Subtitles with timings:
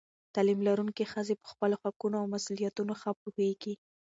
[0.33, 3.73] تعلیم لرونکې ښځې پر خپلو حقونو او مسؤلیتونو ښه پوهېږي.